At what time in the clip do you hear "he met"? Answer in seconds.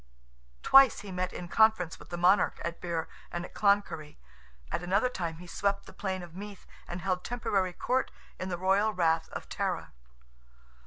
1.01-1.31